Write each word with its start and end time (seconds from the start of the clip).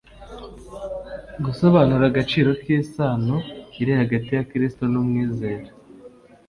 gusobanura 1.45 2.03
agaciro 2.11 2.49
k'isano 2.61 3.37
iri 3.81 3.91
hagati 4.01 4.29
ya 4.37 4.45
Kristo 4.49 4.83
n'umwizera. 4.91 5.67